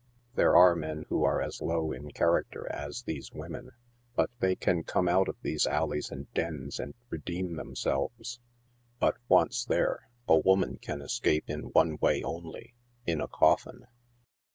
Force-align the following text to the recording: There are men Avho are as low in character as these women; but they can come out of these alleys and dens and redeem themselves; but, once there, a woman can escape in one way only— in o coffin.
There 0.33 0.55
are 0.55 0.75
men 0.75 1.05
Avho 1.11 1.25
are 1.27 1.41
as 1.43 1.61
low 1.61 1.91
in 1.91 2.09
character 2.09 2.67
as 2.71 3.03
these 3.03 3.31
women; 3.33 3.69
but 4.15 4.31
they 4.39 4.55
can 4.55 4.81
come 4.81 5.07
out 5.07 5.27
of 5.29 5.37
these 5.43 5.67
alleys 5.67 6.09
and 6.09 6.25
dens 6.33 6.79
and 6.79 6.95
redeem 7.11 7.55
themselves; 7.55 8.39
but, 8.99 9.17
once 9.27 9.63
there, 9.63 10.07
a 10.27 10.39
woman 10.39 10.77
can 10.81 11.03
escape 11.03 11.43
in 11.47 11.65
one 11.73 11.97
way 12.01 12.23
only— 12.23 12.73
in 13.05 13.21
o 13.21 13.27
coffin. 13.27 13.85